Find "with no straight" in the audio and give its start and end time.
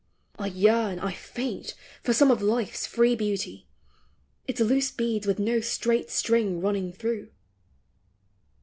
5.27-6.09